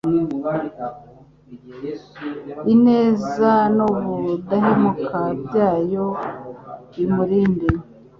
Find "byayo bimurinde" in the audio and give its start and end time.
5.45-7.67